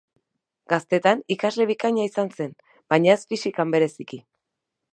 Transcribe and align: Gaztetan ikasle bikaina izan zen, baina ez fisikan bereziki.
Gaztetan 0.71 1.19
ikasle 1.35 1.67
bikaina 1.73 2.07
izan 2.09 2.31
zen, 2.39 2.55
baina 2.95 3.13
ez 3.17 3.21
fisikan 3.35 3.77
bereziki. 3.77 4.21